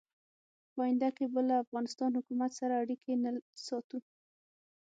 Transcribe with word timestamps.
په 0.73 0.79
آینده 0.85 1.09
کې 1.17 1.25
به 1.33 1.41
له 1.49 1.55
افغانستان 1.63 2.09
حکومت 2.19 2.51
سره 2.59 2.73
اړیکې 2.83 3.13
نه 3.23 3.29
ساتو. 3.65 3.99